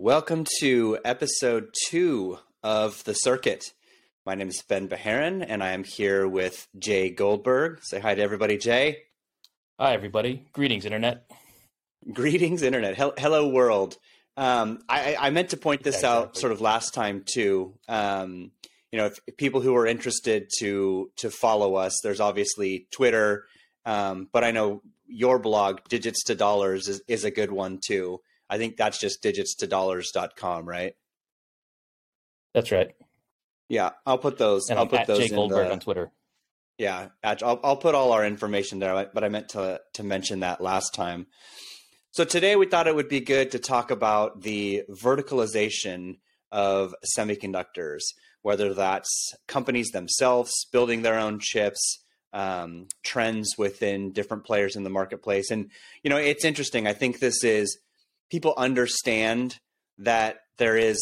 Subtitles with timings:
[0.00, 3.72] Welcome to episode two of The Circuit.
[4.24, 7.80] My name is Ben Bajarin, and I am here with Jay Goldberg.
[7.82, 8.98] Say hi to everybody, Jay.
[9.76, 10.46] Hi, everybody.
[10.52, 11.28] Greetings, Internet.
[12.12, 12.94] Greetings, Internet.
[12.94, 13.98] Hel- hello, world.
[14.36, 16.26] Um, I-, I, meant to point this exactly.
[16.26, 17.74] out sort of last time, too.
[17.88, 18.52] Um,
[18.92, 23.46] you know, if, if, people who are interested to to follow us, there's obviously Twitter,
[23.84, 28.20] um, but I know your blog, Digits to Dollars, is, is a good one, too.
[28.50, 30.94] I think that's just digits to dollars.com, right?
[32.54, 32.94] That's right.
[33.68, 34.70] Yeah, I'll put those.
[34.70, 36.10] And I'll put at those Jake Goldberg the, on Twitter.
[36.78, 40.60] Yeah, I'll, I'll put all our information there, but I meant to to mention that
[40.60, 41.26] last time.
[42.12, 46.18] So today we thought it would be good to talk about the verticalization
[46.50, 48.00] of semiconductors,
[48.42, 54.90] whether that's companies themselves building their own chips, um, trends within different players in the
[54.90, 55.70] marketplace, and
[56.02, 56.86] you know it's interesting.
[56.86, 57.78] I think this is
[58.30, 59.58] people understand
[59.98, 60.98] that there is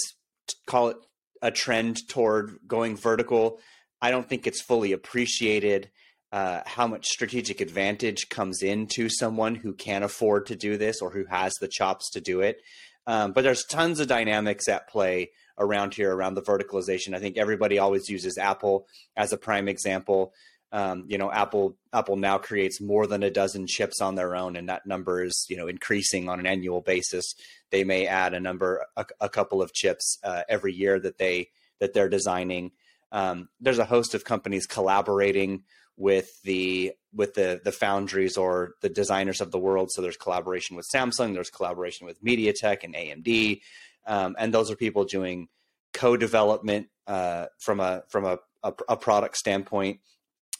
[0.67, 0.97] call it
[1.43, 3.59] a trend toward going vertical.
[4.01, 5.91] I don't think it's fully appreciated
[6.33, 11.11] uh, how much strategic advantage comes into someone who can't afford to do this or
[11.11, 12.61] who has the chops to do it.
[13.07, 17.15] Um, but there's tons of dynamics at play around here around the verticalization.
[17.15, 20.35] I think everybody always uses Apple as a prime example.
[20.73, 24.57] Um, you know, Apple Apple now creates more than a dozen chips on their own,
[24.57, 27.35] and that number is you know increasing on an annual basis.
[27.71, 31.51] They may add a number, a, a couple of chips uh, every year that they
[31.79, 32.73] that they're designing.
[33.13, 35.63] Um, there's a host of companies collaborating
[35.97, 39.91] with the with the the foundries or the designers of the world.
[39.93, 43.61] So there's collaboration with Samsung, there's collaboration with MediaTek and AMD,
[44.07, 45.49] um, and those are people doing
[45.93, 50.01] co-development uh, from a from a, a, a product standpoint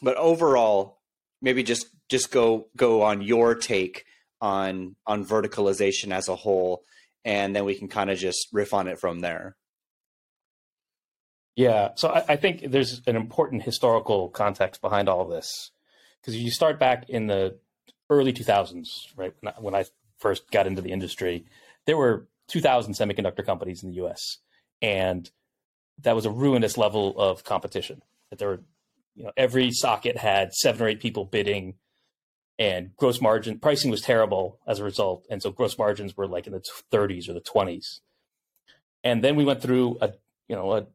[0.01, 0.99] but overall,
[1.41, 4.05] maybe just just go go on your take
[4.41, 6.83] on on verticalization as a whole,
[7.25, 9.55] and then we can kind of just riff on it from there.
[11.55, 15.71] Yeah, so I, I think there's an important historical context behind all of this
[16.21, 17.57] because you start back in the
[18.11, 19.33] early 2000s, right?
[19.41, 19.85] When I, when I
[20.19, 21.45] first got into the industry,
[21.87, 24.37] there were 2,000 semiconductor companies in the U.S.
[24.83, 25.29] and
[26.03, 28.03] that was a ruinous level of competition.
[28.29, 28.63] That there were
[29.17, 31.73] you know every socket had seven or eight people bidding
[32.57, 36.47] and gross margin pricing was terrible as a result and so gross margins were like
[36.47, 37.99] in the 30s or the 20s
[39.03, 40.13] and then we went through a
[40.47, 40.87] you know a,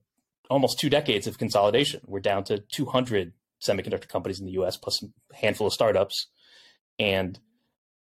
[0.52, 2.02] almost two decades of consolidation.
[2.06, 5.06] We're down to 200 semiconductor companies in the us plus a
[5.36, 6.28] handful of startups.
[6.98, 7.38] And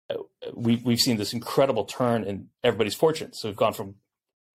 [0.09, 0.16] uh,
[0.53, 3.40] we, we've seen this incredible turn in everybody's fortunes.
[3.40, 3.96] So we've gone from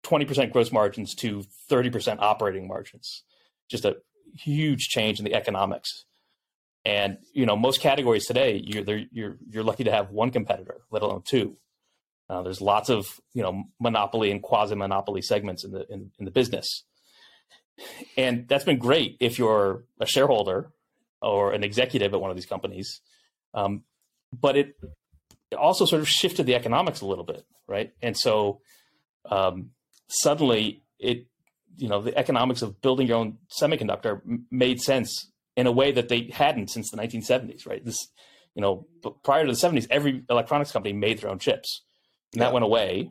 [0.04, 3.24] 20% gross margins to 30% operating margins.
[3.68, 3.96] Just a
[4.34, 6.04] huge change in the economics.
[6.84, 11.02] And you know, most categories today, you're you're you're lucky to have one competitor, let
[11.02, 11.56] alone two.
[12.28, 16.24] Uh, there's lots of you know monopoly and quasi monopoly segments in the in, in
[16.24, 16.84] the business,
[18.16, 20.72] and that's been great if you're a shareholder
[21.20, 23.00] or an executive at one of these companies.
[23.54, 23.84] Um,
[24.32, 24.74] but it,
[25.50, 27.92] it also sort of shifted the economics a little bit, right?
[28.02, 28.60] And so
[29.30, 29.70] um,
[30.08, 31.26] suddenly it
[31.76, 35.92] you know the economics of building your own semiconductor m- made sense in a way
[35.92, 37.84] that they hadn't since the 1970s right?
[37.84, 37.96] This
[38.54, 38.86] you know
[39.22, 41.82] prior to the 70s every electronics company made their own chips.
[42.32, 42.46] And yeah.
[42.46, 43.10] that went away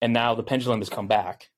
[0.00, 1.50] and now the pendulum has come back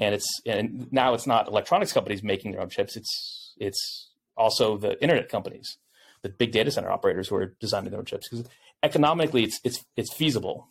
[0.00, 4.76] and it's and now it's not electronics companies making their own chips it's it's also
[4.76, 5.78] the internet companies
[6.22, 8.46] the big data center operators who are designing their own chips because
[8.82, 10.68] economically it's it's it's feasible.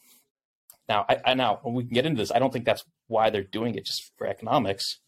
[0.87, 3.43] Now I, I now we can get into this i don't think that's why they're
[3.43, 4.99] doing it just for economics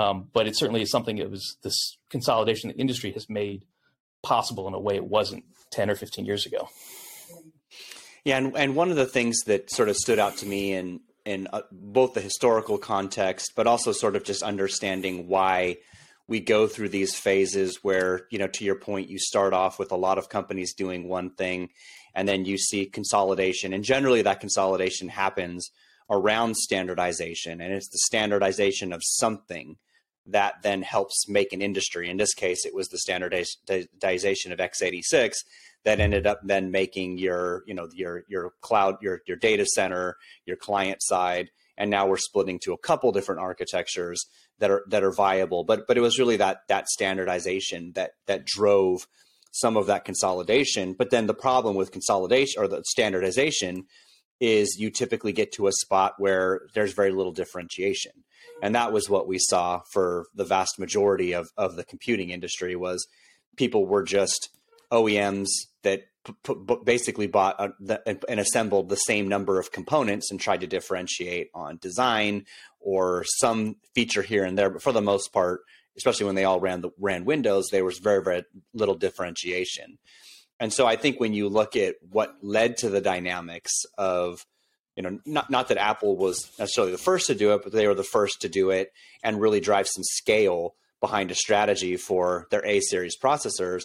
[0.00, 3.66] um, but it certainly is something that was this consolidation the industry has made
[4.22, 6.68] possible in a way it wasn't 10 or 15 years ago.
[8.24, 11.00] Yeah, and, and one of the things that sort of stood out to me in
[11.26, 15.76] in uh, both the historical context, but also sort of just understanding why
[16.26, 19.92] we go through these phases where, you know, to your point, you start off with
[19.92, 21.68] a lot of companies doing one thing,
[22.14, 25.70] and then you see consolidation, and generally that consolidation happens
[26.08, 29.76] around standardization, and it's the standardization of something
[30.26, 32.08] that then helps make an industry.
[32.08, 35.34] In this case, it was the standardization of x86
[35.84, 40.16] that ended up then making your, you know, your your cloud, your your data center,
[40.44, 44.26] your client side, and now we're splitting to a couple different architectures
[44.58, 45.64] that are that are viable.
[45.64, 49.06] But but it was really that that standardization that that drove
[49.52, 50.92] some of that consolidation.
[50.92, 53.86] But then the problem with consolidation or the standardization
[54.38, 58.12] is you typically get to a spot where there's very little differentiation
[58.62, 62.76] and that was what we saw for the vast majority of, of the computing industry
[62.76, 63.06] was
[63.56, 64.50] people were just
[64.92, 65.48] OEMs
[65.82, 70.40] that p- p- basically bought a, the, and assembled the same number of components and
[70.40, 72.44] tried to differentiate on design
[72.80, 74.70] or some feature here and there.
[74.70, 75.60] But for the most part,
[75.96, 79.98] especially when they all ran the ran Windows, there was very very little differentiation.
[80.58, 84.44] And so I think when you look at what led to the dynamics of
[85.00, 87.86] you know not not that Apple was necessarily the first to do it, but they
[87.86, 88.92] were the first to do it
[89.22, 93.84] and really drive some scale behind a strategy for their A series processors.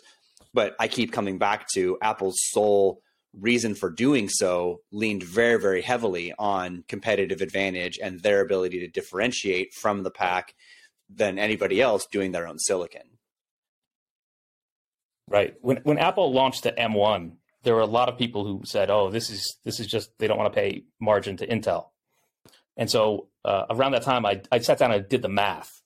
[0.54, 3.02] But I keep coming back to Apple's sole
[3.34, 8.88] reason for doing so leaned very, very heavily on competitive advantage and their ability to
[8.88, 10.54] differentiate from the pack
[11.10, 13.18] than anybody else doing their own silicon.
[15.30, 15.56] Right.
[15.62, 19.10] When when Apple launched the M1, there were a lot of people who said, "Oh,
[19.10, 21.88] this is this is just they don't want to pay margin to Intel."
[22.78, 25.82] And so uh, around that time, I I sat down and did the math.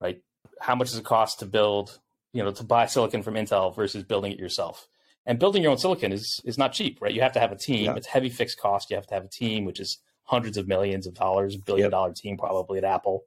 [0.00, 0.22] Right,
[0.60, 1.98] how much does it cost to build,
[2.32, 4.88] you know, to buy silicon from Intel versus building it yourself?
[5.26, 7.12] And building your own silicon is is not cheap, right?
[7.12, 7.86] You have to have a team.
[7.86, 7.96] Yeah.
[7.96, 8.88] It's heavy fixed cost.
[8.88, 11.90] You have to have a team, which is hundreds of millions of dollars, billion yep.
[11.90, 13.24] dollar team probably at Apple.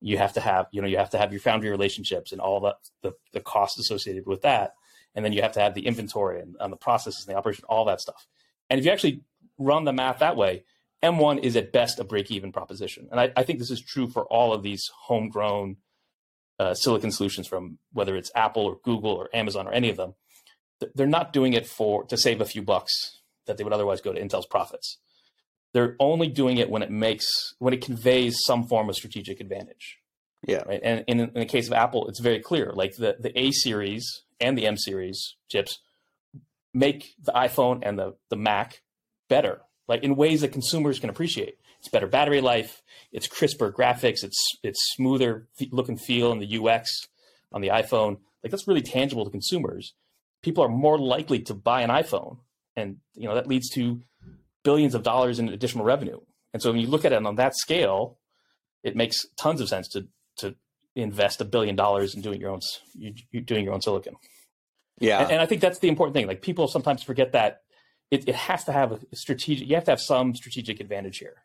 [0.00, 2.60] You have to have, you know, you have to have your foundry relationships and all
[2.60, 4.74] the the, the costs associated with that.
[5.16, 7.64] And then you have to have the inventory and, and the processes and the operation,
[7.68, 8.28] all that stuff.
[8.70, 9.22] And if you actually
[9.58, 10.64] run the math that way,
[11.02, 13.08] M1 is at best a break even proposition.
[13.10, 15.76] And I, I, think this is true for all of these homegrown
[16.58, 20.14] uh, silicon solutions from whether it's Apple or Google or Amazon or any of them.
[20.94, 24.12] They're not doing it for to save a few bucks that they would otherwise go
[24.12, 24.98] to Intel's profits.
[25.72, 27.26] They're only doing it when it makes
[27.58, 29.98] when it conveys some form of strategic advantage.
[30.46, 30.62] Yeah.
[30.66, 30.80] Right.
[30.82, 32.72] And in, in the case of Apple, it's very clear.
[32.72, 35.78] Like the, the A series and the M series chips
[36.74, 38.82] make the iPhone and the, the Mac
[39.28, 41.58] better, like in ways that consumers can appreciate.
[41.78, 42.82] It's better battery life.
[43.12, 44.24] It's crisper graphics.
[44.24, 46.90] It's it's smoother look and feel in the UX
[47.52, 48.18] on the iPhone.
[48.42, 49.94] Like that's really tangible to consumers.
[50.42, 52.38] People are more likely to buy an iPhone,
[52.76, 54.02] and you know that leads to
[54.64, 56.20] billions of dollars in additional revenue.
[56.52, 58.18] And so when you look at it on that scale,
[58.82, 60.56] it makes tons of sense to to
[60.96, 62.60] invest a billion dollars in doing your own
[62.94, 64.16] you, doing your own silicon.
[64.98, 66.26] Yeah, and, and, I think that's the important thing.
[66.26, 67.60] Like people sometimes forget that
[68.10, 69.68] it, it has to have a strategic.
[69.68, 71.44] You have to have some strategic advantage here.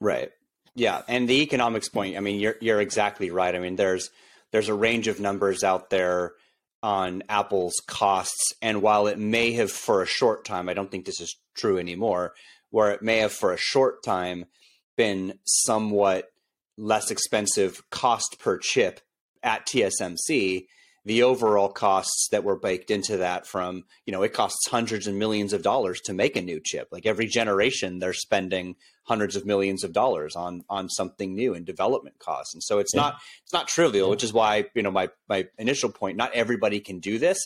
[0.00, 0.30] Right.
[0.74, 2.16] Yeah, and the economics point.
[2.16, 3.54] I mean, you're you're exactly right.
[3.54, 4.10] I mean, there's
[4.52, 6.32] there's a range of numbers out there
[6.82, 11.04] on Apple's costs, and while it may have for a short time, I don't think
[11.04, 12.34] this is true anymore,
[12.70, 14.46] where it may have for a short time
[14.96, 16.30] been somewhat
[16.76, 19.00] less expensive cost per chip
[19.42, 20.66] at TSMC,
[21.04, 25.18] the overall costs that were baked into that from, you know, it costs hundreds and
[25.18, 26.88] millions of dollars to make a new chip.
[26.90, 28.74] Like every generation, they're spending
[29.04, 32.54] hundreds of millions of dollars on on something new in development costs.
[32.54, 33.02] And so it's yeah.
[33.02, 34.10] not it's not trivial, yeah.
[34.10, 37.38] which is why, you know, my my initial point, not everybody can do this,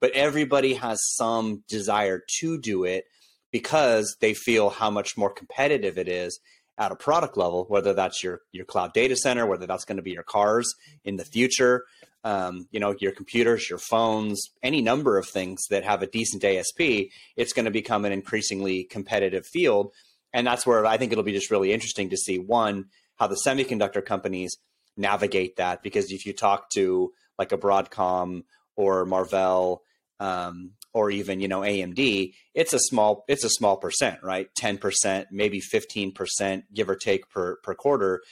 [0.00, 3.04] but everybody has some desire to do it
[3.50, 6.38] because they feel how much more competitive it is
[6.78, 10.02] at a product level, whether that's your your cloud data center, whether that's going to
[10.02, 11.84] be your cars in the future,
[12.24, 16.44] um, you know, your computers, your phones, any number of things that have a decent
[16.44, 19.92] ASP, it's going to become an increasingly competitive field.
[20.32, 22.86] And that's where I think it'll be just really interesting to see one,
[23.16, 24.56] how the semiconductor companies
[24.96, 25.82] navigate that.
[25.82, 28.44] Because if you talk to like a Broadcom
[28.76, 29.82] or Marvell,
[30.20, 34.48] um, or even you know AMD, it's a small it's a small percent, right?
[34.56, 38.22] Ten percent, maybe fifteen percent, give or take per per quarter.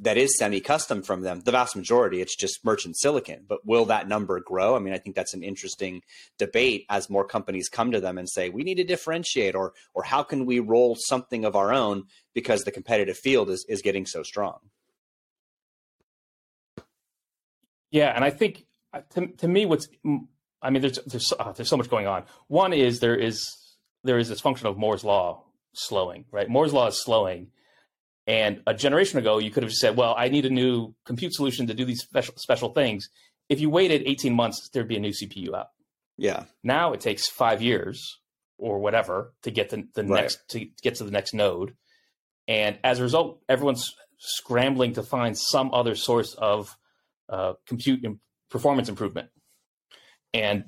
[0.00, 1.42] That is semi-custom from them.
[1.44, 3.44] The vast majority, it's just merchant silicon.
[3.48, 4.74] But will that number grow?
[4.74, 6.02] I mean, I think that's an interesting
[6.36, 10.02] debate as more companies come to them and say, we need to differentiate, or or
[10.02, 14.04] how can we roll something of our own because the competitive field is is getting
[14.06, 14.58] so strong.
[17.94, 19.88] Yeah, and I think uh, to, to me, what's
[20.64, 22.24] I mean, there's there's uh, there's so much going on.
[22.48, 23.46] One is there is
[24.02, 25.44] there is this function of Moore's law
[25.74, 26.48] slowing, right?
[26.48, 27.48] Moore's law is slowing,
[28.26, 31.66] and a generation ago, you could have said, "Well, I need a new compute solution
[31.66, 33.08] to do these special special things."
[33.50, 35.68] If you waited 18 months, there'd be a new CPU out.
[36.16, 36.44] Yeah.
[36.62, 38.20] Now it takes five years
[38.56, 40.22] or whatever to get the, the right.
[40.22, 41.76] next to get to the next node,
[42.48, 46.74] and as a result, everyone's scrambling to find some other source of
[47.28, 48.18] uh, compute and
[48.48, 49.28] performance improvement
[50.34, 50.64] and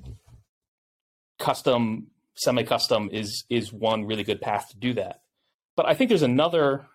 [1.37, 5.21] custom semi-custom is is one really good path to do that.
[5.75, 6.87] But i think there's another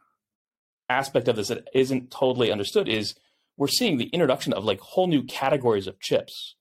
[0.88, 3.14] aspect of this that isn't totally understood is
[3.56, 6.56] we're seeing the introduction of like whole new categories of chips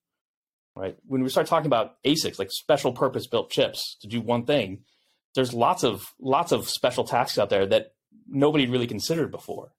[0.76, 0.96] right?
[1.06, 4.84] When we start talking about asics like special purpose built chips to do one thing
[5.36, 7.94] there's lots of lots of special tasks out there that
[8.28, 9.74] nobody really considered before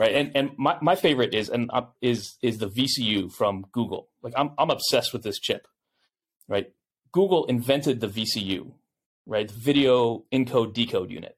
[0.00, 0.14] right?
[0.14, 4.08] And and my, my favorite is and uh, is is the VCU from Google.
[4.22, 5.68] Like I'm I'm obsessed with this chip,
[6.48, 6.72] right?
[7.12, 8.72] Google invented the VCU,
[9.26, 9.50] right?
[9.50, 11.36] Video encode decode unit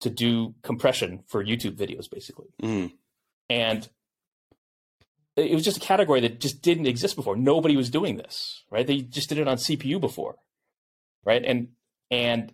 [0.00, 2.48] to do compression for YouTube videos, basically.
[2.60, 2.92] Mm.
[3.48, 3.88] And
[5.36, 7.36] it was just a category that just didn't exist before.
[7.36, 8.86] Nobody was doing this, right?
[8.86, 10.36] They just did it on CPU before,
[11.24, 11.44] right?
[11.44, 11.68] And
[12.10, 12.52] and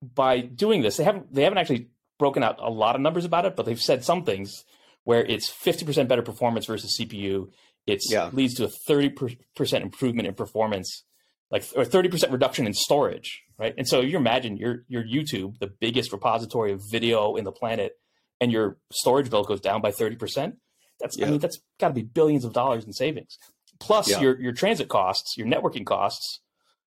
[0.00, 1.88] by doing this, they haven't they haven't actually
[2.18, 4.64] broken out a lot of numbers about it, but they've said some things
[5.04, 7.50] where it's 50% better performance versus CPU.
[7.86, 8.30] It Yeah.
[8.32, 11.04] leads to a 30% improvement in performance,
[11.50, 13.74] like or 30% reduction in storage, right?
[13.78, 17.92] And so you imagine your your YouTube, the biggest repository of video in the planet,
[18.40, 20.56] and your storage bill goes down by 30%.
[20.98, 23.38] That's I mean that's got to be billions of dollars in savings.
[23.78, 24.20] Plus Yeah.
[24.20, 26.40] your your transit costs, your networking costs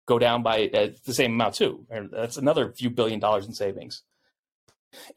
[0.05, 1.85] go down by uh, the same amount too.
[1.89, 4.03] And that's another few billion dollars in savings.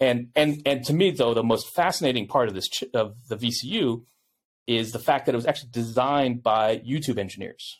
[0.00, 3.36] And and and to me though, the most fascinating part of this ch- of the
[3.36, 4.04] VCU
[4.66, 7.78] is the fact that it was actually designed by YouTube engineers.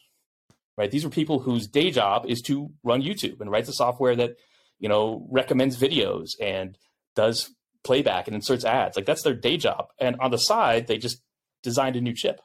[0.76, 0.90] Right?
[0.90, 4.32] These were people whose day job is to run YouTube and write the software that,
[4.78, 6.76] you know, recommends videos and
[7.14, 7.50] does
[7.82, 8.94] playback and inserts ads.
[8.94, 9.86] Like that's their day job.
[9.98, 11.22] And on the side, they just
[11.62, 12.40] designed a new chip.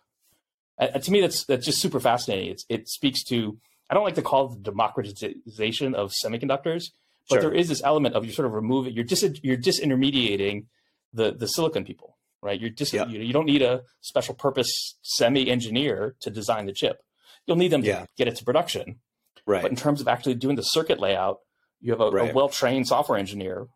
[0.79, 2.51] Uh, to me, that's that's just super fascinating.
[2.51, 3.57] It's, it speaks to
[3.89, 6.91] I don't like to call it the democratization of semiconductors,
[7.31, 7.49] but Sure.
[7.49, 8.93] there is this element of you sort of remove it.
[8.93, 10.65] You're dis you're disintermediating
[11.13, 12.59] the the silicon people, right?
[12.59, 13.07] You're dis Yeah.
[13.07, 14.71] you, you don't need a special purpose
[15.01, 17.01] semi engineer to design the chip.
[17.47, 18.05] You'll need them to Yeah.
[18.17, 18.99] get it to production,
[19.47, 19.61] Right.
[19.63, 21.39] but in terms of actually doing the circuit layout,
[21.79, 22.31] you have a, Right.
[22.31, 23.67] a well trained software engineer.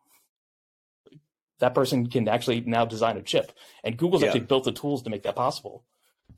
[1.60, 3.52] That person can actually now design a chip,
[3.84, 4.28] and Google's Yeah.
[4.28, 5.86] actually built the tools to make that possible.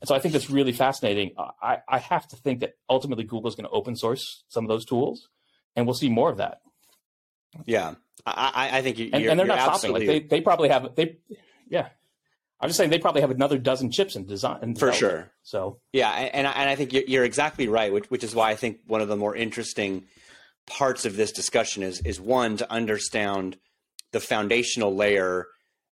[0.00, 1.34] And so I think that's really fascinating.
[1.60, 4.84] I, I have to think that ultimately Google's going to open source some of those
[4.84, 5.28] tools,
[5.74, 6.60] and we'll see more of that.
[7.66, 7.94] Yeah.
[8.26, 9.92] I, I, I think you, And, and they're not stopping.
[9.94, 11.18] Like they, they probably have they,
[11.68, 11.88] yeah.
[12.60, 14.58] I'm just saying they probably have another dozen chips in design.
[14.62, 15.30] in for sure.
[15.44, 18.50] So Yeah, and I- and I think you're, you're exactly right, which which is why
[18.50, 20.04] I think one of the more interesting
[20.66, 23.56] parts of this discussion is is one to understand
[24.12, 25.46] the foundational layer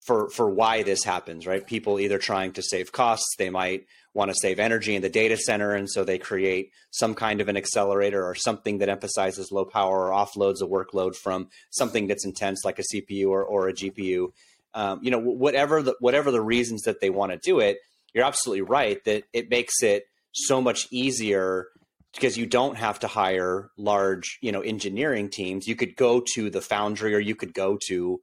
[0.00, 1.66] for for why this happens, right?
[1.66, 5.37] People either trying to save costs, they might want to save energy in the data
[5.37, 9.64] center, and so they create some kind of an accelerator or something that emphasizes low
[9.64, 13.73] power or offloads a workload from something that's intense like a CPU or, or a
[13.73, 14.33] GPU.
[14.75, 17.78] Um, you know, whatever the whatever the reasons that they want to do it,
[18.14, 21.66] you're absolutely right that it makes it so much easier
[22.14, 25.69] because you don't have to hire large, you know, engineering teams.
[25.69, 28.21] You could go to the foundry or you could go to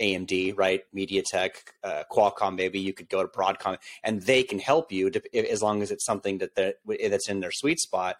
[0.00, 0.82] AMD, right?
[0.94, 1.50] MediaTek,
[1.82, 5.62] uh, Qualcomm, maybe you could go to Broadcom, and they can help you to, as
[5.62, 6.78] long as it's something that that-
[7.10, 8.16] that's in their sweet spot.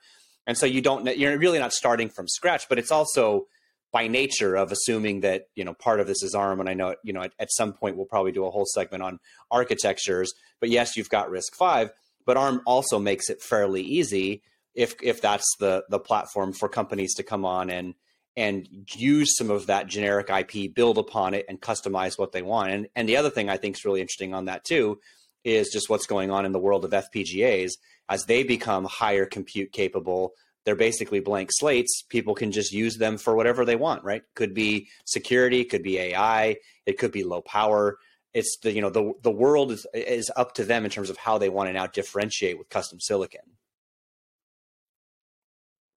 [0.47, 3.47] And so you don't, you're really not starting from scratch, but it's also
[3.93, 6.97] by nature of assuming that you know part of this is ARM, and I know
[7.05, 9.21] you know at, at some point we'll probably do a whole segment on
[9.53, 10.33] architectures.
[10.61, 11.93] But yes, you've got RISC-V,
[12.27, 14.43] but ARM also makes it fairly easy
[14.75, 17.95] if if that's the the platform for companies to come on and
[18.37, 22.71] and use some of that generic IP, build upon it, and customize what they want.
[22.71, 24.99] And and the other thing I think is really interesting on that too
[25.45, 27.73] is just what's going on in the world of FPGAs
[28.09, 30.33] as they become higher compute capable.
[30.65, 32.03] They're basically blank slates.
[32.09, 34.23] People can just use them for whatever they want, right?
[34.35, 37.99] Could be security, could be AI, it could be low power.
[38.33, 41.19] It's the you know the the world is is up to them in terms of
[41.19, 43.43] how they want to now differentiate with custom silicon.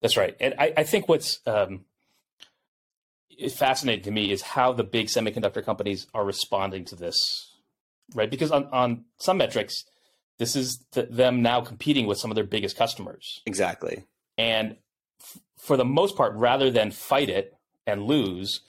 [0.02, 0.36] that's right.
[0.40, 1.86] And I, I think what's um,
[3.56, 7.16] fascinating to me is how the big semiconductor companies are responding to this,
[8.16, 8.30] right?
[8.30, 9.84] Because on, on some metrics,
[10.40, 13.42] this is th- them now competing with some of their biggest customers.
[13.46, 14.06] Exactly.
[14.38, 14.78] And
[15.22, 18.62] f- for the most part, rather than fight it and lose,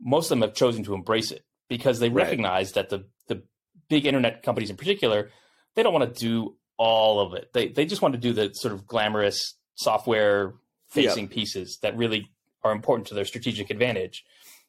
[0.00, 2.24] most of them have chosen to embrace it because they Right.
[2.24, 3.42] recognize that the, the
[3.88, 5.30] big internet companies in particular,
[5.74, 7.52] they don't want to do all of it.
[7.52, 10.54] They, they just want to do the sort of glamorous software
[10.88, 12.30] facing pieces that really
[12.62, 14.24] are important to their strategic advantage.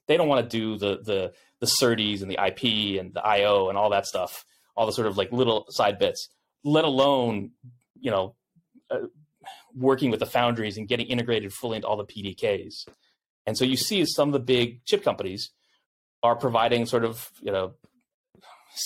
[0.07, 3.69] They don't want to do the, the, the SerDes and the IP and the IO
[3.69, 4.45] and all that stuff,
[4.75, 6.29] all the sort of like little side bits,
[6.63, 7.51] let alone,
[7.99, 8.35] you know,
[8.89, 8.99] uh,
[9.75, 12.87] working with the foundries and getting integrated fully into all the PDKs.
[13.45, 15.51] And so you see some of the big chip companies
[16.23, 17.73] are providing sort of, you know,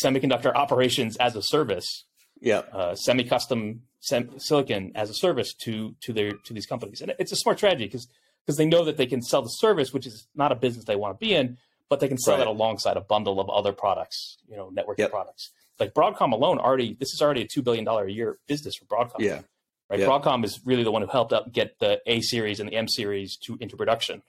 [0.04, 2.06] semiconductor operations as a service,
[2.42, 2.60] Yeah.
[2.72, 7.02] uh, semi-custom sem- silicon as a service to to their to these companies.
[7.02, 8.08] And it's a smart strategy because
[8.46, 10.96] because they know that they can sell the service, which is not a business they
[10.96, 11.58] want to be in,
[11.90, 12.40] but they can sell Right.
[12.40, 15.12] that alongside a bundle of other products, you know, networking Yep.
[15.12, 15.52] products.
[15.80, 18.86] Like Broadcom alone already, this is already a two billion dollar a year business for
[18.86, 19.42] Broadcom Yeah.
[19.90, 20.00] right?
[20.00, 20.08] Yeah.
[20.08, 22.88] Broadcom is really the one who helped out get the A series and the M
[22.88, 24.24] series to into production.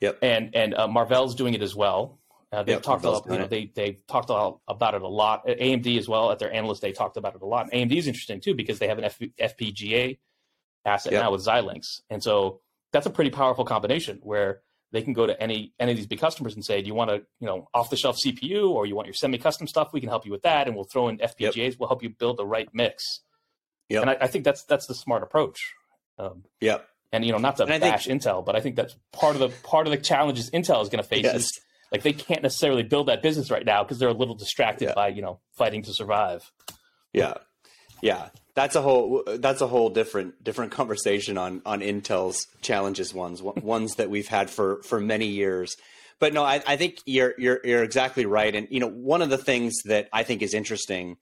[0.00, 0.18] Yep.
[0.22, 2.18] And and uh, Marvell's doing it as well.
[2.50, 5.46] Uh, they've Yep, talked about you know, doing they they've talked about it a lot.
[5.46, 7.68] AMD as well at their analyst day talked about it a lot.
[7.72, 10.18] And AMD is interesting too because they have an F- FPGA
[10.86, 11.22] asset yep.
[11.24, 12.00] now with Xilinx.
[12.08, 12.60] And so
[12.92, 16.20] that's a pretty powerful combination where they can go to any any of these big
[16.20, 18.94] customers and say, "Do you want a you know off the shelf CPU or you
[18.94, 19.90] want your semi custom stuff?
[19.92, 21.56] We can help you with that, and we'll throw in FPGAs.
[21.56, 21.74] Yep.
[21.78, 23.02] We'll help you build the right mix."
[23.88, 25.58] Yeah, and I, I, think that's that's the smart approach.
[26.18, 26.78] Um, yeah,
[27.12, 29.40] and you know not to and bash think, Intel, but I think that's part of
[29.40, 31.24] the part of the challenges Intel is going to face.
[31.24, 31.36] Yes.
[31.36, 34.88] Is, like they can't necessarily build that business right now because they're a little distracted
[34.88, 34.94] yeah.
[34.94, 36.50] by you know fighting to survive.
[37.12, 37.34] Yeah,
[38.02, 43.40] yeah, that's a whole that's a whole different different conversation on on Intel's challenges ones
[43.40, 45.76] ones that we've had for for many years.
[46.18, 48.52] But no, I, I think you're you're you're exactly right.
[48.52, 51.18] And you know, one of the things that I think is interesting,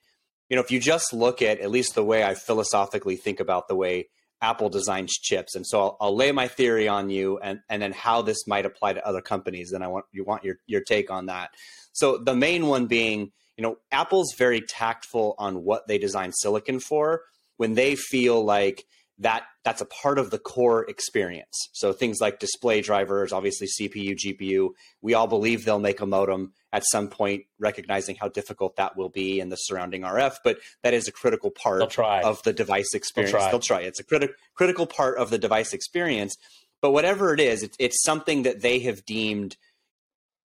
[0.49, 3.69] you know, if you just look at at least the way I philosophically think about
[3.69, 4.09] the way
[4.41, 7.93] Apple designs chips, and so I'll, I'll lay my theory on you, and and then
[7.93, 9.73] how this might apply to other companies.
[9.73, 11.51] And I want you want your your take on that.
[11.93, 16.81] So the main one being you know, Apple's very tactful on what they design silicon
[16.81, 17.23] for
[17.57, 18.85] when they feel like
[19.19, 21.71] that that's a part of the core experience.
[21.73, 24.71] So things like display drivers, obviously CPU, GPU,
[25.01, 29.09] we all believe they'll make a modem at some point, recognizing how difficult that will
[29.09, 31.81] be in the surrounding RF, but that is a critical part
[32.25, 33.33] of the device experience.
[33.33, 33.51] They'll try.
[33.51, 33.81] They'll try.
[33.81, 36.37] It's a criti- critical part of the device experience.
[36.83, 39.57] But whatever it is, it's, it's something that they have deemed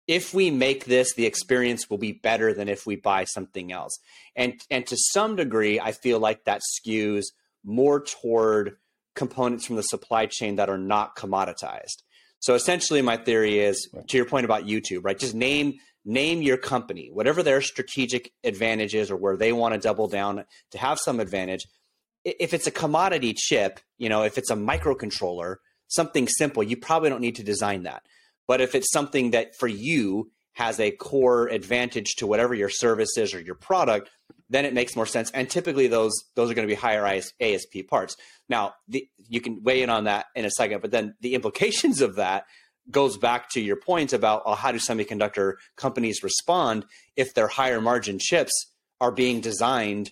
[0.09, 3.99] if we make this, the experience will be better than if we buy something else.
[4.35, 7.25] And and to some degree, I feel like that skews
[7.63, 8.77] more toward
[9.13, 12.01] components from the supply chain that are not commoditized.
[12.39, 15.17] So essentially, my theory is to your point about YouTube, right?
[15.17, 19.79] Just name name your company, whatever their strategic advantage is, or where they want to
[19.79, 21.67] double down to have some advantage.
[22.25, 27.11] If it's a commodity chip, you know, if it's a microcontroller, something simple, you probably
[27.11, 28.01] don't need to design that.
[28.49, 33.15] But if it's something that for you has a core advantage to whatever your service
[33.15, 34.09] is or your product,
[34.49, 35.29] then it makes more sense.
[35.29, 38.15] And typically those those are going to be higher ASP parts.
[38.49, 42.01] Now, the, you can weigh in on that in a second, but then the implications
[42.01, 42.47] of that
[42.89, 48.17] goes back to your point about how do semiconductor companies respond if their higher margin
[48.19, 50.11] chips are being designed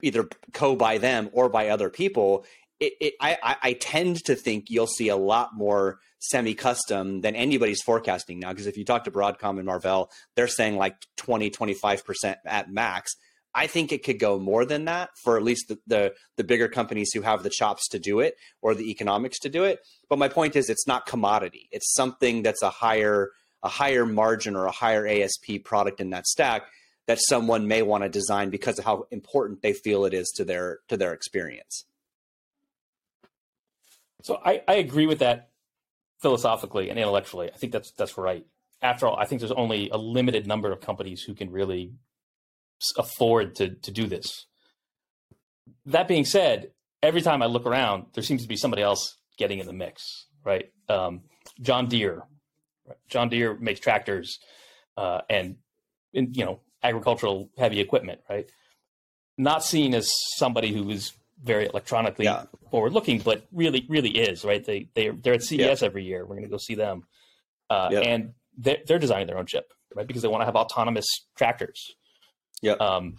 [0.00, 2.44] either co by them or by other people.
[2.80, 7.82] It, it, I, I tend to think you'll see a lot more semi-custom than anybody's
[7.82, 8.50] forecasting now.
[8.50, 13.12] Because if you talk to Broadcom and Marvell, they're saying like 20, 25% at max.
[13.54, 16.68] I think it could go more than that for at least the, the, the bigger
[16.68, 19.80] companies who have the chops to do it or the economics to do it.
[20.08, 21.68] But my point is, it's not commodity.
[21.72, 23.30] It's something that's a higher
[23.62, 26.62] a higher margin or a higher ASP product in that stack
[27.06, 30.44] that someone may want to design because of how important they feel it is to
[30.44, 31.84] their to their experience.
[34.22, 35.50] So I, I agree with that
[36.20, 38.44] philosophically and intellectually, I think that's that's right.
[38.82, 41.92] After all, I think there's only a limited number of companies who can really
[42.96, 44.46] afford to to do this.
[45.86, 49.58] That being said, every time I look around, there seems to be somebody else getting
[49.58, 50.70] in the mix, right?
[50.88, 51.22] Um,
[51.60, 52.22] John Deere,
[53.08, 54.38] John Deere makes tractors
[54.96, 55.56] uh, and,
[56.14, 58.50] and you know agricultural heavy equipment, right?
[59.36, 62.44] Not seen as somebody who is very electronically yeah.
[62.70, 64.64] forward looking, but really, really is right.
[64.64, 65.76] They they they're at CES yeah.
[65.82, 66.24] every year.
[66.24, 67.04] We're going to go see them,
[67.70, 68.00] uh, yeah.
[68.00, 70.06] and they're, they're designing their own chip, right?
[70.06, 71.94] Because they want to have autonomous tractors.
[72.62, 72.72] Yeah.
[72.72, 73.18] Um,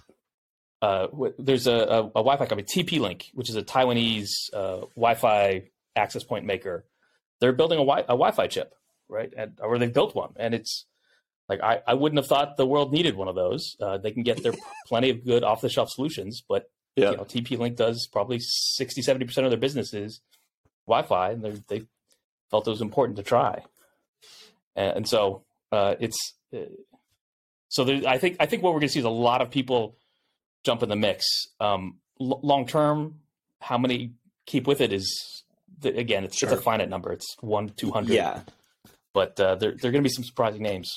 [0.81, 5.63] uh, there's a, a, a, Wi-Fi company, TP-Link, which is a Taiwanese uh, Wi-Fi
[5.95, 6.85] access point maker.
[7.41, 8.73] They're building a, wi- a Wi-Fi chip,
[9.09, 9.33] right?
[9.35, 10.85] And or they've built one, and it's
[11.49, 13.75] like I, I wouldn't have thought the world needed one of those.
[13.81, 14.53] Uh, they can get their
[14.87, 17.11] plenty of good off-the-shelf solutions, but yeah.
[17.11, 20.21] You know, TP Link does probably 60, 70% of their businesses
[20.89, 21.83] Wi-Fi, and they
[22.49, 23.63] felt it was important to try.
[24.75, 26.17] And, and so uh, it's
[26.53, 26.61] uh,
[27.69, 29.51] so there, I think I think what we're going to see is a lot of
[29.51, 29.95] people
[30.63, 31.25] jump in the mix.
[31.59, 33.19] Um, l- long term,
[33.61, 34.13] how many
[34.45, 35.43] keep with it is
[35.79, 36.49] the, again, it's, sure.
[36.49, 37.13] it's, a finite number.
[37.13, 38.13] It's one, two hundred.
[38.13, 38.41] Yeah.
[39.13, 40.91] But uh, there, there are going to be some surprising names.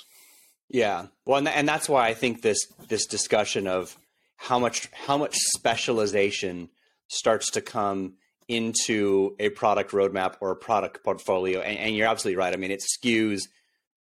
[0.68, 3.96] Yeah, well, and, and that's why I think this this discussion of
[4.42, 6.68] how much how much specialization
[7.06, 8.14] starts to come
[8.48, 11.60] into a product roadmap or a product portfolio.
[11.60, 12.52] And, and, you're absolutely right.
[12.52, 13.42] I mean, it skews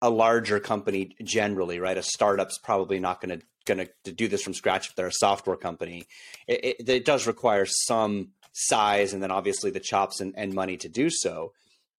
[0.02, 1.98] a larger company generally, right?
[1.98, 5.14] A startup's probably not going to going to do this from scratch if they're a
[5.14, 6.06] software company.
[6.48, 10.76] It, it, it, does require some size and then obviously the chops and, and money
[10.78, 11.54] to do so.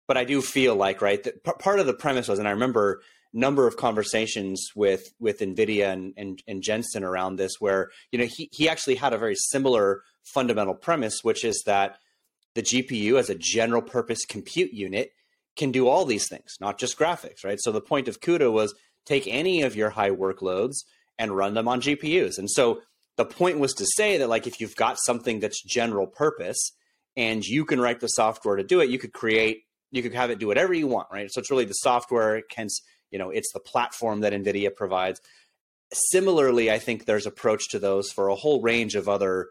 [0.07, 2.51] But I do feel like right that p- part of the premise was, and I
[2.51, 3.01] remember
[3.35, 8.27] number of conversations with with Nvidia and, and, and Jensen around this, where you know
[8.27, 11.99] he he actually had a very similar fundamental premise, which is that
[12.55, 15.11] the GPU as a general purpose compute unit
[15.57, 17.61] can do all these things, not just graphics, right?
[17.61, 20.77] So the point of CUDA was take any of your high workloads
[21.19, 22.39] and run them on GPUs.
[22.39, 22.81] And so
[23.17, 26.73] the point was to say that like if you've got something that's general purpose
[27.17, 28.91] and you can write the software to do it.
[28.91, 31.31] You could create, you could have it do whatever you want, right?
[31.31, 35.21] So it's really the software, hence, you know, it's the platform that NVIDIA provides.
[35.93, 39.49] Similarly, I think there's approach to those for a whole range of other,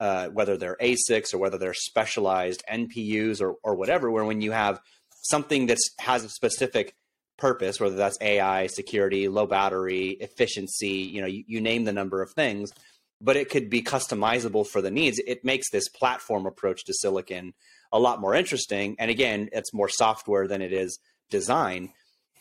[0.00, 4.52] uh, whether they're ASICs or whether they're specialized NPUs or, or whatever, where when you
[4.52, 4.80] have
[5.22, 6.94] something that has a specific
[7.38, 12.22] purpose, whether that's AI, security, low battery, efficiency, you know, you, you name the number
[12.22, 12.72] of things,
[13.20, 15.20] but it could be customizable for the needs.
[15.26, 17.54] It makes this platform approach to silicon
[17.92, 18.96] a lot more interesting.
[18.98, 20.98] And again, it's more software than it is
[21.30, 21.90] design.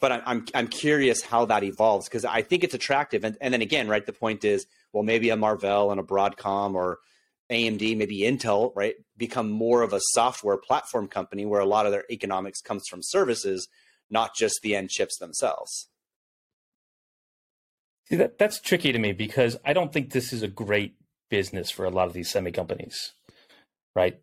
[0.01, 3.23] But I'm I'm, I'm curious how that evolves because I think it's attractive.
[3.23, 6.75] And, and then again, right, the point is, well, maybe a Marvell and a Broadcom
[6.75, 6.99] or
[7.51, 11.91] AMD, maybe Intel, right, become more of a software platform company where a lot of
[11.91, 13.67] their economics comes from services,
[14.10, 15.89] not just the end chips themselves.
[18.10, 20.95] See, that, that's tricky to me because I don't think this is a great
[21.29, 23.13] business for a lot of these semi companies,
[23.95, 24.19] right?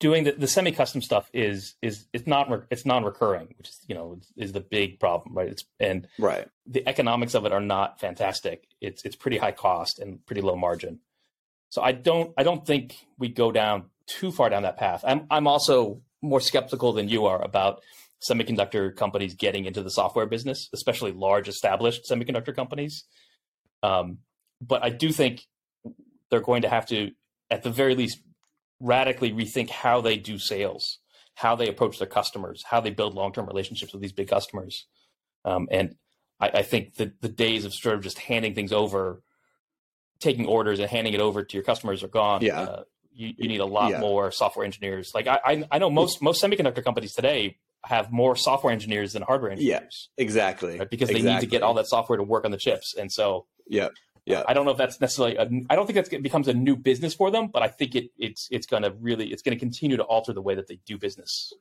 [0.00, 3.78] Doing the, the semi custom stuff is is it's not it's non recurring, which is
[3.86, 5.48] you know is the big problem, right?
[5.48, 8.66] It's and right the economics of it are not fantastic.
[8.80, 11.00] It's it's pretty high cost and pretty low margin.
[11.68, 15.04] So I don't I don't think we go down too far down that path.
[15.06, 17.82] I'm I'm also more skeptical than you are about
[18.28, 23.04] semiconductor companies getting into the software business, especially large established semiconductor companies.
[23.82, 24.18] Um,
[24.60, 25.46] but I do think
[26.30, 27.12] they're going to have to,
[27.50, 28.18] at the very least,
[28.80, 30.98] radically rethink how they do sales,
[31.34, 34.86] how they approach their customers, how they build long term relationships with these big customers.
[35.44, 35.96] Um, and
[36.40, 39.22] I, I think that the days of sort of just handing things over,
[40.18, 42.42] taking orders and handing it over to your customers are gone.
[42.42, 42.60] Yeah.
[42.60, 44.00] Uh, you, you need a lot Yeah.
[44.00, 45.12] more software engineers.
[45.14, 49.22] Like I, I, I know most most semiconductor companies today have more software engineers than
[49.22, 49.74] hardware Yeah.
[49.76, 50.78] engineers, Exactly.
[50.78, 50.90] right?
[50.90, 52.94] Because they need to get all that software to work on the chips.
[52.98, 53.88] And so Yeah.
[54.26, 54.42] Yeah.
[54.46, 55.36] I don't know if that's necessarily.
[55.36, 57.94] A, I don't think that's it becomes a new business for them, but I think
[57.94, 60.68] it it's it's going to really it's going to continue to alter the way that
[60.68, 61.52] they do business.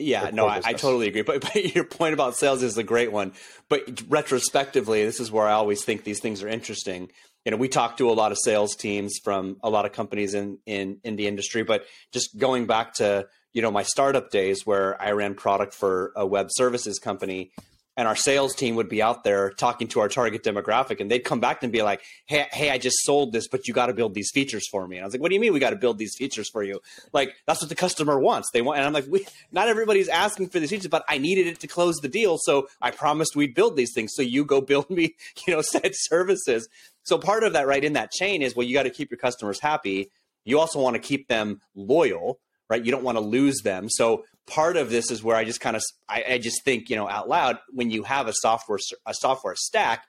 [0.00, 1.22] Yeah, no, I, I totally agree.
[1.22, 3.32] But, but your point about sales is a great one.
[3.68, 7.10] But retrospectively, this is where I always think these things are interesting.
[7.44, 10.34] You know, we talk to a lot of sales teams from a lot of companies
[10.34, 11.62] in in in the industry.
[11.62, 16.12] But just going back to you know my startup days where I ran product for
[16.16, 17.52] a web services company,
[18.00, 21.18] and our sales team would be out there talking to our target demographic, and they'd
[21.18, 23.92] come back and be like, "Hey, hey, I just sold this, but you got to
[23.92, 25.70] build these features for me." And I was like, "What do you mean we got
[25.70, 26.80] to build these features for you?"
[27.12, 28.48] Like that's what the customer wants.
[28.54, 31.46] They want, and I'm like, we, "Not everybody's asking for these features, but I needed
[31.46, 34.12] it to close the deal, so I promised we'd build these things.
[34.14, 35.14] So you go build me,
[35.46, 36.70] you know, said services."
[37.02, 39.18] So part of that, right in that chain, is well, you got to keep your
[39.18, 40.10] customers happy.
[40.46, 42.84] You also want to keep them loyal, right?
[42.84, 43.90] You don't want to lose them.
[43.90, 46.96] So part of this is where I just kind of I, I just think you
[46.96, 50.06] know out loud when you have a software a software stack,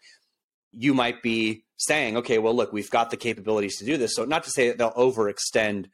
[0.72, 4.16] you might be saying, okay, well, look, we've got the capabilities to do this.
[4.16, 5.88] So not to say that they'll overextend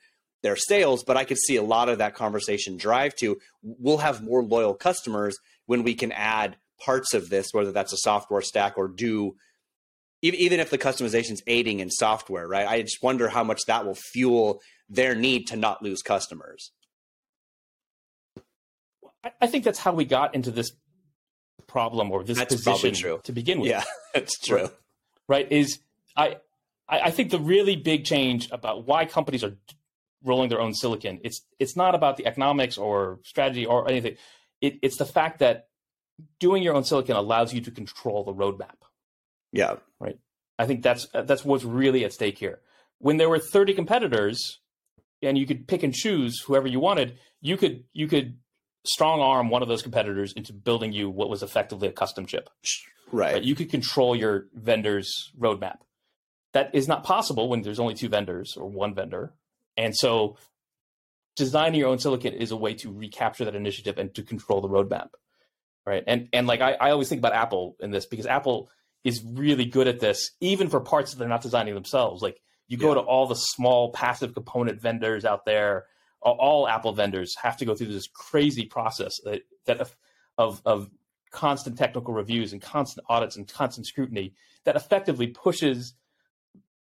[0.43, 4.23] their sales, but I could see a lot of that conversation drive to we'll have
[4.23, 8.77] more loyal customers when we can add parts of this, whether that's a software stack
[8.77, 9.35] or do
[10.23, 12.67] even if the customization's aiding in software, right?
[12.67, 16.71] I just wonder how much that will fuel their need to not lose customers.
[19.41, 20.71] I, think that's how we got into this
[21.67, 23.19] problem or this That's position true.
[23.23, 23.69] to begin with.
[23.69, 24.61] Yeah, that's true.
[24.63, 24.71] Right.
[25.27, 25.79] right is
[26.15, 26.37] I,
[26.87, 29.57] I I think the really big change about why companies are
[30.23, 34.15] rolling their own silicon it's it's not about the economics or strategy or anything
[34.61, 35.67] it, it's the fact that
[36.39, 38.77] doing your own silicon allows you to control the roadmap
[39.51, 40.17] Yeah, Right.
[40.57, 42.59] i think that's that's what's really at stake here
[42.97, 44.59] when there were 30 competitors
[45.21, 48.37] and you could pick and choose whoever you wanted you could you could
[48.85, 52.49] strong arm one of those competitors into building you what was effectively a custom chip
[53.11, 53.33] right.
[53.33, 53.43] right?
[53.43, 55.77] You could control your vendor's roadmap.
[56.53, 59.33] That is not possible when there's only two vendors or one vendor.
[59.75, 60.37] And so
[61.35, 64.69] designing your own silicon is a way to recapture that initiative and to control the
[64.69, 65.09] roadmap.
[65.85, 66.03] Right.
[66.05, 68.69] And and like I, I always think about Apple in this because Apple
[69.03, 72.21] is really good at this, even for parts that they're not designing themselves.
[72.21, 72.95] Like you go Yeah.
[72.95, 75.85] to all the small passive component vendors out there,
[76.21, 79.89] all, Apple vendors have to go through this crazy process that, that
[80.37, 80.89] of, of
[81.31, 84.33] constant technical reviews and constant audits and constant scrutiny
[84.65, 85.93] that effectively pushes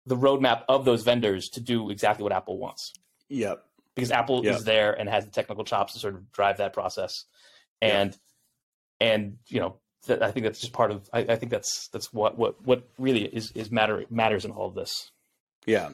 [0.04, 2.92] the roadmap of those vendors to do exactly what Apple wants
[3.28, 3.64] Yep.
[3.94, 4.56] because Apple Yeah.
[4.56, 7.24] is there and has the technical chops to sort of drive that process.
[7.80, 8.16] And
[9.00, 9.76] and you know,
[10.08, 11.08] I think that's just part of.
[11.12, 14.66] I, I think that's that's what what what really is is matter matters in all
[14.66, 15.11] of this.
[15.66, 15.90] Yeah.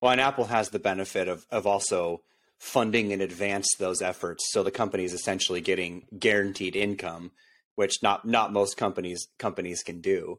[0.00, 2.22] Well, and Apple has the benefit of of also
[2.58, 7.32] funding in advance those efforts, so the company is essentially getting guaranteed income,
[7.74, 10.38] which not not most companies companies can do.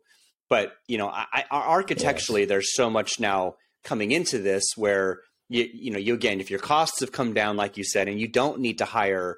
[0.49, 5.67] But you know, I, I, architecturally, there's so much now coming into this where you,
[5.73, 8.27] you know, you again, if your costs have come down, like you said, and you
[8.27, 9.37] don't need to hire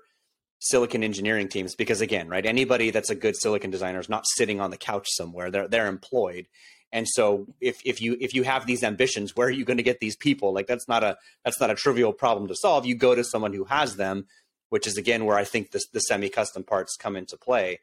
[0.59, 4.59] silicon engineering teams because again, right, anybody that's a good silicon designer is not sitting
[4.59, 5.51] on the couch somewhere.
[5.51, 6.47] They're they're employed.
[6.95, 9.83] And so if if you if you have these ambitions, where are you going to
[9.83, 10.53] get these people?
[10.53, 12.85] Like that's not a that's not a trivial problem to solve.
[12.85, 14.27] You go to someone who has them,
[14.69, 17.81] which is again where I think the semi custom parts come into play.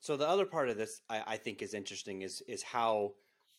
[0.00, 3.12] So the other part of this I, I think is interesting is is how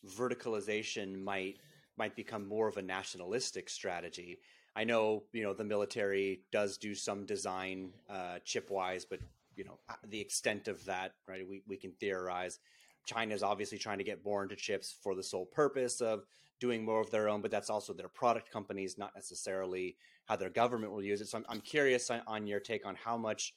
[0.06, 1.56] verticalization might
[1.96, 4.40] might become more of a nationalistic strategy.
[4.76, 9.20] I know you know the military does do some design uh, chip wise, but
[9.56, 11.48] you know the extent of that, right?
[11.48, 12.58] We we can theorize.
[13.06, 16.26] China is obviously trying to get more into chips for the sole purpose of
[16.58, 20.50] doing more of their own, but that's also their product companies, not necessarily how their
[20.50, 21.28] government will use it.
[21.28, 23.54] So I'm, I'm curious on, on your take on how much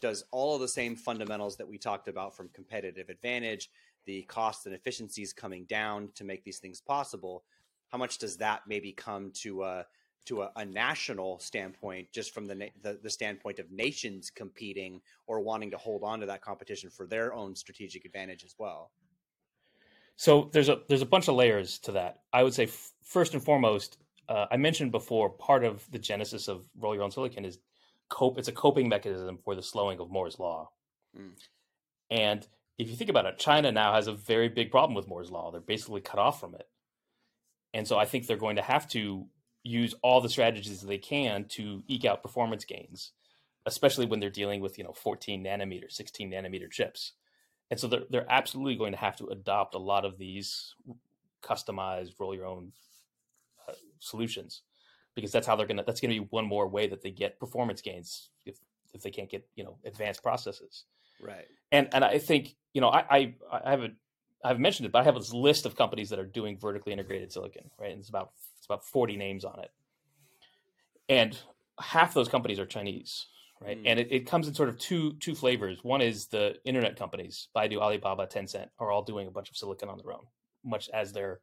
[0.00, 3.70] does all of the same fundamentals that we talked about from competitive advantage,
[4.04, 7.44] the costs and efficiencies coming down to make these things possible,
[7.88, 9.86] how much does that maybe come to a
[10.26, 15.40] to a, a national standpoint, just from the, the, the standpoint of nations competing or
[15.40, 18.90] wanting to hold on to that competition for their own strategic advantage as well?
[20.16, 22.20] So there's a there's a bunch of layers to that.
[22.32, 26.48] I would say f- first and foremost, uh, I mentioned before, part of the genesis
[26.48, 27.58] of roll your own silicon is
[28.08, 28.38] cope.
[28.38, 30.70] It's a coping mechanism for the slowing of Moore's law.
[31.16, 31.32] Mm.
[32.10, 32.46] And
[32.78, 35.50] if you think about it, China now has a very big problem with Moore's law.
[35.50, 36.66] They're basically cut off from it.
[37.74, 39.26] And so I think they're going to have to
[39.66, 43.12] use all the strategies they can to eke out performance gains,
[43.66, 47.12] especially when they're dealing with, you know, 14 nanometer, 16 nanometer chips.
[47.70, 50.74] And so they're, they're absolutely going to have to adopt a lot of these
[51.42, 52.72] customized roll your own
[53.68, 54.62] uh, solutions
[55.14, 57.10] because that's how they're going to, that's going to be one more way that they
[57.10, 58.56] get performance gains if,
[58.94, 60.84] if they can't get, you know, advanced processes.
[61.20, 61.46] Right.
[61.72, 63.94] And, and I think, you know, I, I, I haven't,
[64.44, 67.32] I've mentioned it, but I have this list of companies that are doing vertically integrated
[67.32, 67.90] silicon, right?
[67.90, 68.30] And it's about
[68.66, 69.70] it's about 40 names on it.
[71.08, 71.38] And
[71.80, 73.26] half those companies are Chinese,
[73.60, 73.78] right?
[73.78, 73.82] Mm.
[73.86, 75.78] And it, it comes in sort of two two flavors.
[75.82, 79.88] One is the internet companies, Baidu, Alibaba, Tencent, are all doing a bunch of silicon
[79.88, 80.24] on their own,
[80.64, 81.40] much as they're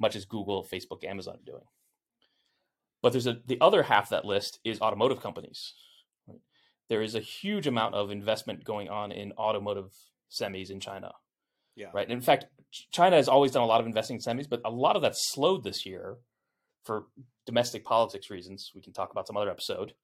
[0.00, 1.64] much as Google, Facebook, Amazon are doing.
[3.02, 5.74] But there's a the other half that list is automotive companies.
[6.26, 6.40] Right?
[6.88, 9.92] There is a huge amount of investment going on in automotive
[10.28, 11.12] semis in China.
[11.76, 11.88] Yeah.
[11.94, 12.08] Right.
[12.08, 12.46] And in fact,
[12.90, 15.14] China has always done a lot of investing in semis, but a lot of that
[15.16, 16.18] slowed this year
[16.84, 17.06] for
[17.46, 18.72] domestic politics reasons.
[18.74, 19.94] We can talk about some other episode.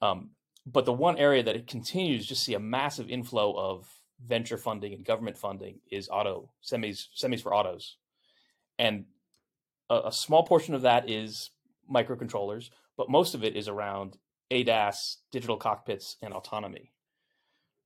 [0.00, 0.30] Um,
[0.66, 3.88] but the one area that it continues to see a massive inflow of
[4.24, 7.96] venture funding and government funding is auto semis semis for autos,
[8.78, 9.04] and
[9.88, 11.50] a, a small portion of that is
[11.92, 14.18] microcontrollers, but most of it is around
[14.50, 16.92] ADAS, digital cockpits, and autonomy.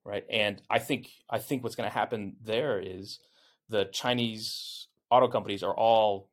[0.05, 3.21] Right, and I think I think what's going to happen there is
[3.69, 6.29] the Chinese auto companies are all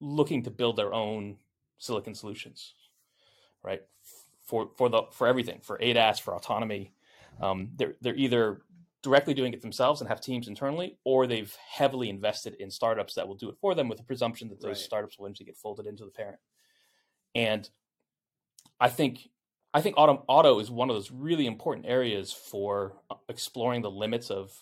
[0.00, 1.36] looking to build their own
[1.78, 2.74] silicon solutions,
[3.62, 3.82] right?
[4.44, 6.92] For for the for everything, for ADAS, for autonomy,
[7.40, 8.62] um, they're they're either
[9.02, 13.26] directly doing it themselves and have teams internally, or they've heavily invested in startups that
[13.26, 14.76] will do it for them with the presumption that those right.
[14.76, 16.38] startups will eventually get folded into the parent.
[17.34, 17.68] And
[18.78, 19.28] I think
[19.72, 22.96] I think auto auto is one of those really important areas for
[23.28, 24.52] exploring the limits of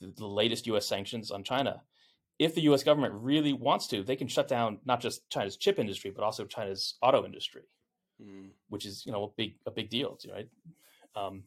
[0.00, 0.86] the, the latest U.S.
[0.86, 1.82] sanctions on China
[2.38, 2.82] if the U.S.
[2.82, 6.44] government really wants to, they can shut down not just China's chip industry, but also
[6.44, 7.62] China's auto industry,
[8.20, 8.48] mm.
[8.68, 10.48] which is you know a big a big deal, right?
[11.14, 11.44] Um,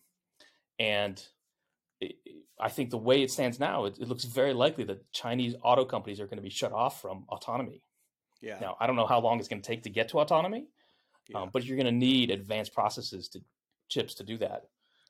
[0.80, 1.22] and
[2.00, 2.16] it,
[2.60, 5.86] I think the way it stands now, it, it, looks very likely that Chinese auto
[5.86, 7.82] companies are going to be shut off from autonomy.
[8.42, 8.60] Yeah.
[8.60, 10.68] Now I don't know how long it's going to take to get to autonomy,
[11.30, 11.42] yeah.
[11.42, 13.42] um, but you're going to need advanced processes to
[13.90, 14.64] chips to do that,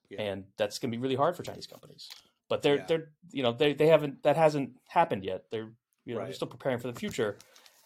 [0.10, 0.22] yeah.
[0.22, 2.10] and that's going to be really hard for Chinese companies
[2.50, 2.86] but they're yeah.
[2.88, 5.46] they're you know they they haven't that hasn't happened yet.
[5.52, 5.72] They're
[6.06, 6.26] you know right.
[6.26, 7.38] they're still preparing for the future,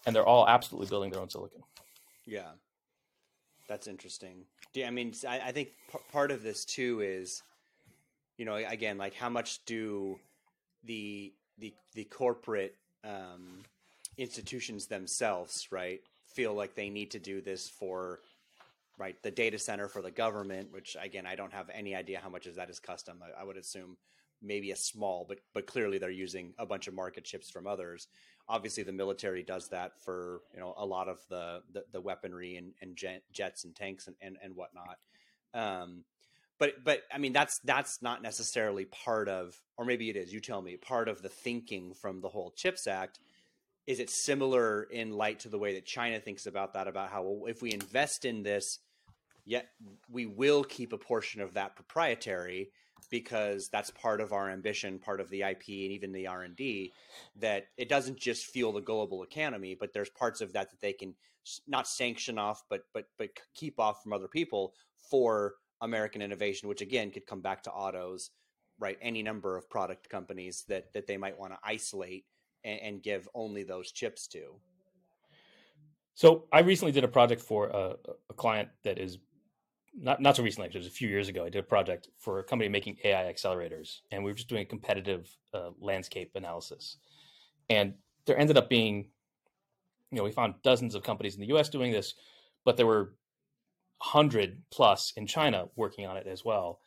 [0.05, 1.61] and they're all absolutely building their own silicon.
[2.25, 2.51] Yeah,
[3.67, 4.45] that's interesting.
[4.73, 7.41] Yeah, I mean, I, I think p- part of this too is,
[8.37, 10.19] you know, again, like how much do
[10.83, 13.63] the the the corporate um,
[14.17, 18.19] institutions themselves, right, feel like they need to do this for
[18.97, 22.29] right the data center for the government which again i don't have any idea how
[22.29, 23.97] much of that is custom I, I, would assume
[24.41, 28.07] maybe a small, but but clearly they're using a bunch of market chips from others.
[28.47, 32.55] Obviously, the military does that for you know a lot of the the, the weaponry
[32.57, 32.97] and, and
[33.31, 34.97] jets and tanks and and, and whatnot.
[35.53, 36.03] Um,
[36.59, 40.33] but but I mean that's that's not necessarily part of, or maybe it is.
[40.33, 40.77] You tell me.
[40.77, 43.19] Part of the thinking from the whole Chips Act.
[43.87, 46.87] Is it similar in light to the way that China thinks about that?
[46.87, 48.79] About how well, if we invest in this,
[49.45, 49.69] yet
[50.11, 52.69] we will keep a portion of that proprietary
[53.09, 56.55] because that's part of our ambition, part of the IP, and even the R and
[56.55, 56.93] D.
[57.35, 60.93] That it doesn't just fuel the global economy, but there's parts of that that they
[60.93, 61.15] can
[61.67, 64.73] not sanction off, but but but keep off from other people
[65.09, 68.31] for American innovation, which again could come back to autos,
[68.79, 68.97] right?
[69.01, 72.25] Any number of product companies that that they might want to isolate
[72.63, 74.55] and, and give only those chips to.
[76.13, 77.95] So I recently did a project for a,
[78.29, 79.19] a client that is
[79.93, 81.45] not not so recently, it was a few years ago.
[81.45, 84.63] I did a project for a company making AI accelerators, and we were just doing
[84.63, 86.97] a competitive uh, landscape analysis.
[87.69, 89.09] And there ended up being,
[90.11, 91.69] you know, we found dozens of companies in the U.S.
[91.69, 92.13] doing this,
[92.65, 93.13] but there were
[94.01, 96.79] hundred plus in China working on it as well.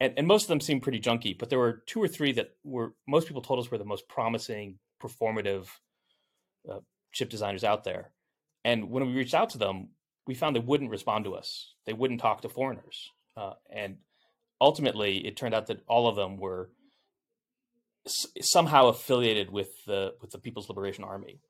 [0.00, 2.50] And, and most of them seemed pretty junky, but there were two or three that
[2.62, 5.66] were most people told us were the most promising, performative
[6.70, 6.80] uh,
[7.12, 8.12] chip designers out there.
[8.64, 9.88] And when we reached out to them,
[10.28, 11.72] we found they wouldn't respond to us.
[11.86, 13.10] They wouldn't talk to foreigners.
[13.34, 13.96] Uh, and
[14.60, 16.70] ultimately, it turned out that all of them were
[18.06, 21.40] s- somehow affiliated with the with the People's Liberation Army.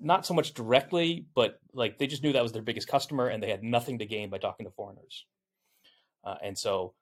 [0.00, 3.42] Not so much directly, but like they just knew that was their biggest customer, and
[3.42, 5.26] they had nothing to gain by talking to foreigners.
[6.24, 6.94] Uh, and so,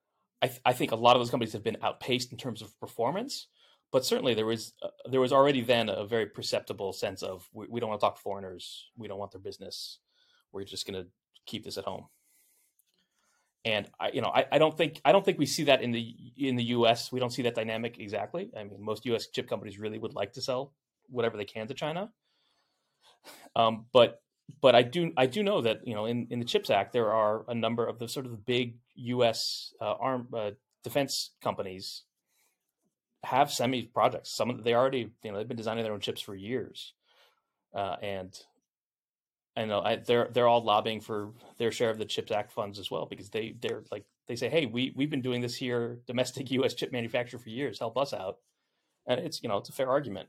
[0.42, 2.78] I, th- I, think a lot of those companies have been outpaced in terms of
[2.80, 3.46] performance.
[3.92, 7.66] But certainly, there was uh, there was already then a very perceptible sense of we,
[7.70, 8.88] we don't want to talk to foreigners.
[8.96, 10.00] We don't want their business
[10.52, 11.08] we're just going to
[11.46, 12.06] keep this at home.
[13.64, 15.92] And I, you know, I, I, don't think I don't think we see that in
[15.92, 17.12] the in the U.S.
[17.12, 18.50] We don't see that dynamic exactly.
[18.56, 19.28] I mean, most U.S.
[19.28, 20.72] chip companies really would like to sell
[21.08, 22.10] whatever they can to China.
[23.54, 24.20] Um, but
[24.60, 27.12] but I do I do know that you know in, in the Chips Act there
[27.12, 29.72] are a number of the sort of the big U.S.
[29.80, 30.50] Uh, arm uh,
[30.82, 32.02] defense companies
[33.24, 34.34] have semi projects.
[34.34, 36.94] Some of they already you know they've been designing their own chips for years,
[37.74, 38.36] uh, and
[39.56, 42.90] Know I, they're they're all lobbying for their share of the Chips Act funds as
[42.90, 46.50] well because they they're like they say, hey, we we've been doing this here, domestic
[46.52, 46.74] U.S.
[46.74, 48.38] chip manufacturer for years, help us out,
[49.06, 50.28] and it's you know it's a fair argument,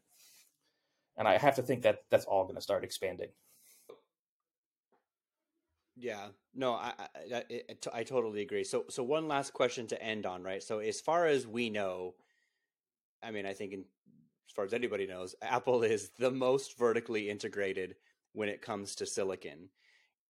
[1.17, 3.29] and I have to think that that's all going to start expanding.
[5.95, 6.93] Yeah, no, I
[7.33, 8.63] I, I I totally agree.
[8.63, 10.62] So so one last question to end on, right?
[10.62, 12.15] So as far as we know,
[13.21, 13.86] I mean, I think in,
[14.49, 17.95] as far as anybody knows, Apple is the most vertically integrated
[18.33, 19.69] when it comes to silicon.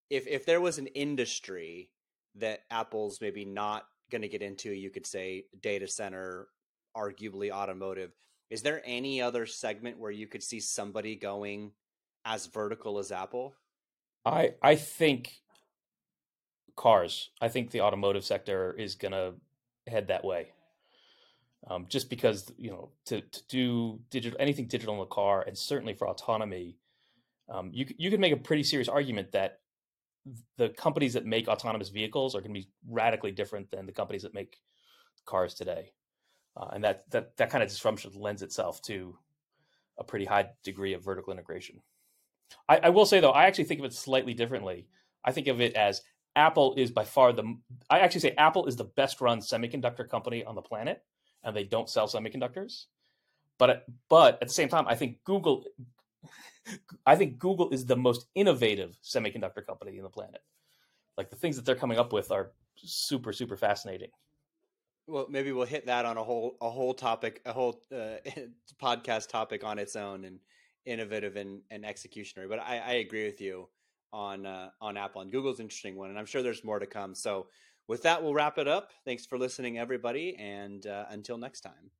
[0.09, 1.89] If if there was an industry
[2.35, 6.47] that Apple's maybe not going to get into, you could say data center,
[6.95, 8.11] arguably automotive.
[8.49, 11.71] Is there any other segment where you could see somebody going
[12.25, 13.55] as vertical as Apple?
[14.25, 15.31] I I think
[16.75, 17.29] cars.
[17.41, 19.33] I think the automotive sector is going to
[19.87, 20.51] head that way.
[21.69, 25.57] Um, just because you know to to do digital anything digital in the car, and
[25.57, 26.77] certainly for autonomy,
[27.49, 29.59] um, you you could make a pretty serious argument that
[30.57, 34.23] the companies that make autonomous vehicles are going to be radically different than the companies
[34.23, 34.57] that make
[35.25, 35.91] cars today,
[36.55, 39.17] uh, and that that that kind of disruption lends itself to
[39.97, 41.81] a pretty high degree of vertical integration.
[42.67, 44.87] I, I will say though, I actually think of it slightly differently.
[45.25, 46.01] I think of it as
[46.35, 47.57] Apple is by far the.
[47.89, 51.03] I actually say Apple is the best run semiconductor company on the planet,
[51.43, 52.85] and they don't sell semiconductors.
[53.59, 55.65] But but at the same time, I think Google
[57.05, 60.41] I think Google is the most innovative semiconductor company in the planet.
[61.17, 64.09] Like the things that they're coming up with are super super fascinating.
[65.05, 68.17] Well, maybe we'll hit that on a whole a whole topic, a whole uh,
[68.81, 70.39] podcast topic on its own, and
[70.85, 72.47] innovative and, and executionary.
[72.47, 73.67] But I, I agree with you
[74.11, 77.15] on uh, on Apple and Google's interesting one, and I'm sure there's more to come.
[77.15, 77.47] So
[77.87, 78.91] with that, we'll wrap it up.
[79.05, 81.91] Thanks for listening, everybody, and uh, until next time.